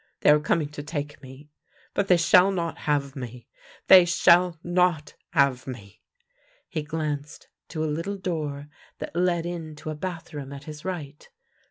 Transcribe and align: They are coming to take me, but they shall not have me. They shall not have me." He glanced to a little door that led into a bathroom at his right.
They 0.21 0.31
are 0.31 0.39
coming 0.39 0.69
to 0.69 0.81
take 0.81 1.21
me, 1.21 1.51
but 1.93 2.07
they 2.07 2.17
shall 2.17 2.49
not 2.51 2.75
have 2.89 3.15
me. 3.15 3.47
They 3.85 4.03
shall 4.05 4.57
not 4.63 5.13
have 5.33 5.67
me." 5.67 6.01
He 6.67 6.81
glanced 6.81 7.49
to 7.67 7.83
a 7.83 7.85
little 7.85 8.17
door 8.17 8.67
that 8.97 9.15
led 9.15 9.45
into 9.45 9.91
a 9.91 9.95
bathroom 9.95 10.53
at 10.53 10.63
his 10.63 10.83
right. 10.83 11.29